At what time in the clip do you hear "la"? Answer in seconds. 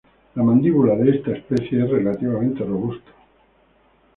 0.33-0.41